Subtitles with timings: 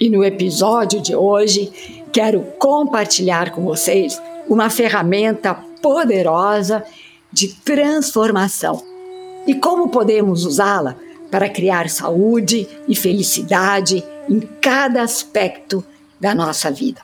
[0.00, 6.84] E no episódio de hoje, quero compartilhar com vocês uma ferramenta poderosa
[7.32, 8.82] de transformação
[9.46, 10.96] e como podemos usá-la
[11.30, 15.84] para criar saúde e felicidade em cada aspecto
[16.20, 17.02] da nossa vida.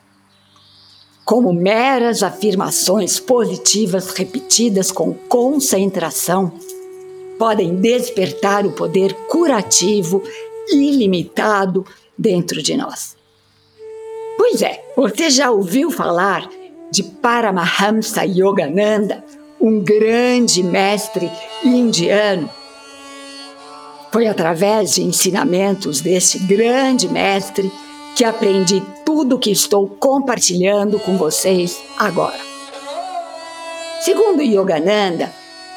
[1.25, 6.53] Como meras afirmações positivas repetidas com concentração,
[7.39, 10.23] podem despertar o poder curativo
[10.71, 11.85] ilimitado
[12.17, 13.17] dentro de nós.
[14.37, 16.49] Pois é, você já ouviu falar
[16.91, 19.25] de Paramahamsa Yogananda,
[19.61, 21.31] um grande mestre
[21.65, 22.49] indiano?
[24.13, 27.71] Foi através de ensinamentos desse grande mestre
[28.15, 32.39] que aprendi tudo o que estou compartilhando com vocês agora.
[34.03, 35.33] Segundo Yogananda,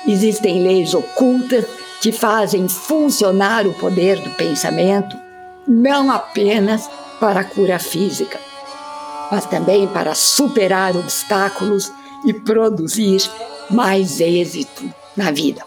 [0.08, 1.66] existem leis ocultas
[2.02, 5.27] que fazem funcionar o poder do pensamento
[5.68, 8.40] não apenas para a cura física,
[9.32, 11.92] mas também para superar obstáculos
[12.26, 13.22] e produzir
[13.70, 14.84] mais êxito
[15.16, 15.64] na vida.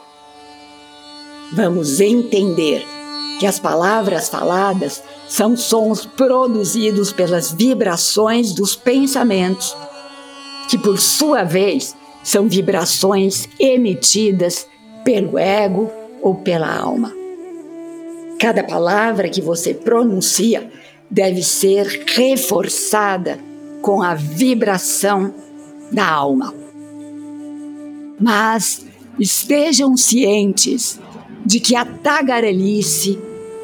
[1.53, 2.87] Vamos entender
[3.39, 9.77] que as palavras faladas são sons produzidos pelas vibrações dos pensamentos,
[10.69, 14.67] que por sua vez são vibrações emitidas
[15.05, 15.91] pelo ego
[16.23, 17.20] ou pela alma.
[18.41, 20.73] Cada palavra que você pronuncia
[21.11, 23.39] deve ser reforçada
[23.83, 25.35] com a vibração
[25.93, 26.55] da alma.
[28.19, 28.87] Mas
[29.19, 30.99] estejam cientes
[31.45, 33.19] de que a tagarelice,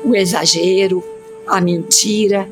[0.05, 1.03] o exagero,
[1.47, 2.47] a mentira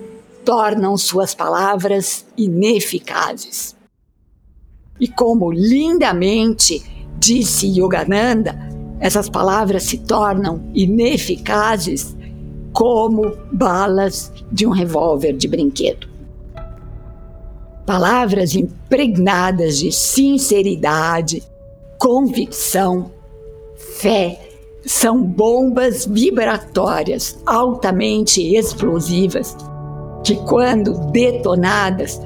[0.46, 3.76] tornam suas palavras ineficazes.
[4.98, 6.82] E como lindamente
[7.18, 8.63] disse Yogananda,
[9.04, 12.16] essas palavras se tornam ineficazes
[12.72, 16.08] como balas de um revólver de brinquedo.
[17.84, 21.42] Palavras impregnadas de sinceridade,
[21.98, 23.12] convicção,
[23.76, 24.40] fé,
[24.86, 29.54] são bombas vibratórias altamente explosivas
[30.24, 32.18] que, quando detonadas,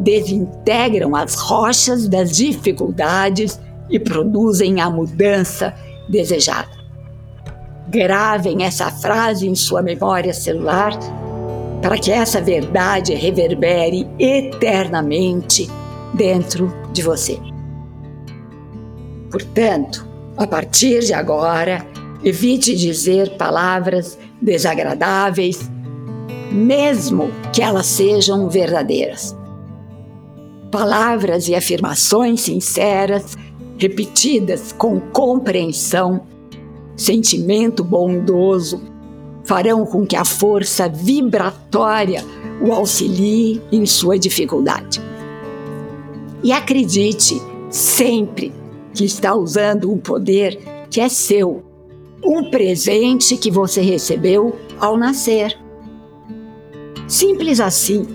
[0.00, 3.58] desintegram as rochas das dificuldades
[3.88, 5.74] e produzem a mudança
[6.08, 6.76] desejada.
[7.88, 10.92] Gravem essa frase em sua memória celular
[11.80, 15.68] para que essa verdade reverbere eternamente
[16.14, 17.38] dentro de você.
[19.30, 20.06] Portanto,
[20.36, 21.86] a partir de agora,
[22.24, 25.70] evite dizer palavras desagradáveis,
[26.50, 29.36] mesmo que elas sejam verdadeiras.
[30.70, 33.36] Palavras e afirmações sinceras
[33.78, 36.22] repetidas com compreensão,
[36.96, 38.80] sentimento bondoso,
[39.44, 42.24] farão com que a força vibratória
[42.60, 45.00] o auxilie em sua dificuldade.
[46.42, 48.52] E acredite sempre
[48.94, 50.58] que está usando um poder
[50.90, 51.62] que é seu,
[52.24, 55.56] um presente que você recebeu ao nascer.
[57.06, 58.06] Simples assim.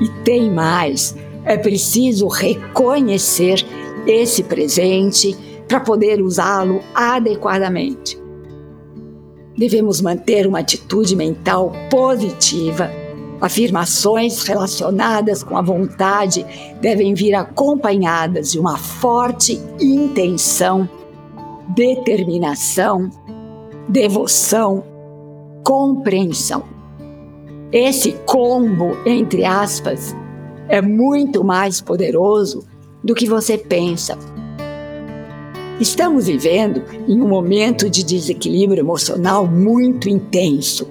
[0.00, 3.64] E tem mais: é preciso reconhecer
[4.08, 5.36] esse presente
[5.68, 8.18] para poder usá-lo adequadamente.
[9.56, 12.90] Devemos manter uma atitude mental positiva.
[13.40, 16.44] Afirmações relacionadas com a vontade
[16.80, 20.88] devem vir acompanhadas de uma forte intenção,
[21.68, 23.10] determinação,
[23.88, 24.82] devoção,
[25.62, 26.64] compreensão.
[27.70, 30.16] Esse combo, entre aspas,
[30.68, 32.64] é muito mais poderoso
[33.02, 34.18] do que você pensa.
[35.80, 40.88] Estamos vivendo em um momento de desequilíbrio emocional muito intenso.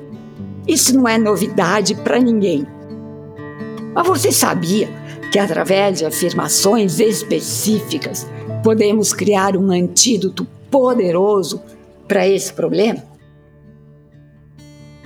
[0.68, 2.66] Isso não é novidade para ninguém.
[3.94, 4.90] Mas você sabia
[5.32, 8.28] que através de afirmações específicas
[8.64, 11.62] podemos criar um antídoto poderoso
[12.08, 13.04] para esse problema?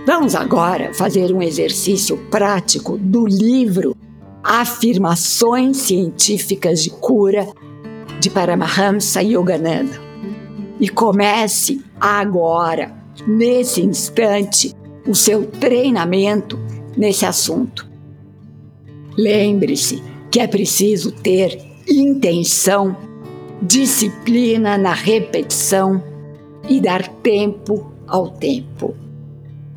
[0.06, 3.96] Vamos agora fazer um exercício prático do livro
[4.44, 7.48] afirmações científicas de cura
[8.20, 10.00] de Paramahamsa Yogananda.
[10.80, 12.96] E comece agora,
[13.28, 14.76] nesse instante,
[15.08, 16.60] o seu treinamento
[16.98, 17.88] nesse assunto.
[19.18, 20.02] Lembre-se
[20.32, 22.96] que é preciso ter intenção,
[23.62, 26.02] disciplina na repetição
[26.68, 28.96] e dar tempo ao tempo.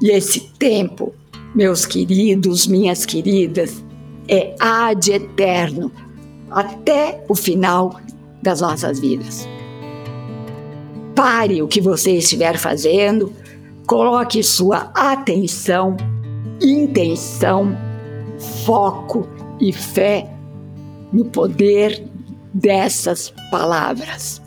[0.00, 1.12] E esse tempo,
[1.55, 3.83] meus queridos, minhas queridas,
[4.29, 5.91] é ad eterno,
[6.50, 8.00] até o final
[8.43, 9.49] das nossas vidas.
[11.15, 13.32] Pare o que você estiver fazendo,
[13.87, 15.97] coloque sua atenção,
[16.61, 17.76] intenção,
[18.65, 19.29] foco
[19.61, 20.29] e fé
[21.12, 22.05] no poder
[22.53, 24.43] dessas palavras.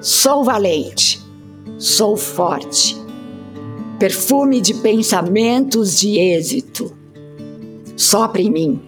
[0.00, 1.20] Sou valente,
[1.78, 2.96] sou forte.
[3.98, 6.97] Perfume de pensamentos de êxito.
[7.98, 8.80] Sopra em mim,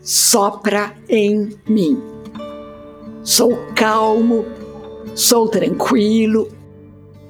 [0.00, 2.00] sopra em mim.
[3.24, 4.44] Sou calmo,
[5.16, 6.46] sou tranquilo,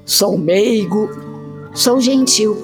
[0.05, 1.09] sou meigo,
[1.73, 2.55] sou gentil.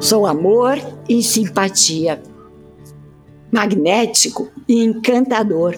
[0.00, 0.76] Sou amor
[1.08, 2.22] e simpatia,
[3.50, 5.74] magnético e encantador.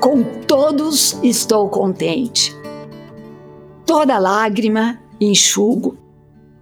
[0.00, 2.52] Com todos estou contente.
[3.86, 5.96] Toda lágrima enxugo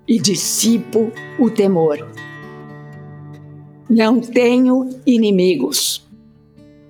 [0.06, 2.06] e dissipo o temor.
[3.88, 6.06] Não tenho inimigos,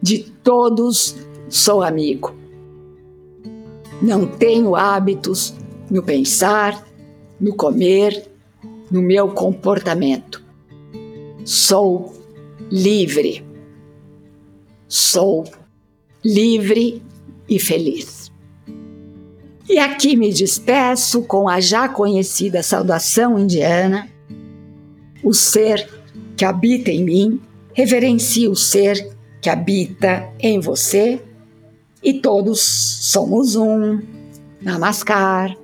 [0.01, 1.17] de todos
[1.49, 2.35] sou amigo.
[4.01, 5.55] Não tenho hábitos
[5.91, 6.87] no pensar,
[7.41, 8.29] no comer,
[8.91, 10.43] no meu comportamento.
[11.45, 12.15] Sou
[12.71, 13.45] livre.
[14.89, 15.45] Sou
[16.25, 17.03] livre
[17.49, 18.33] e feliz.
[19.69, 24.09] E aqui me despeço com a já conhecida saudação indiana.
[25.23, 25.89] O ser
[26.37, 27.41] que habita em mim
[27.73, 31.21] reverencia o ser que habita em você
[32.03, 34.01] e todos somos um.
[34.61, 35.57] Namaskar.